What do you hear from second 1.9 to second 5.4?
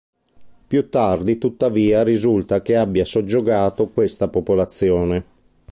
risulta che abbia soggiogato questa popolazione.